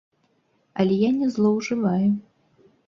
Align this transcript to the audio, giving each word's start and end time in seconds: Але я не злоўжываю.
Але 0.83 0.97
я 1.03 1.11
не 1.21 1.27
злоўжываю. 1.37 2.07